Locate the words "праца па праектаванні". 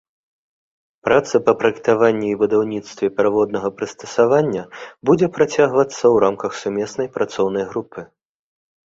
1.07-2.27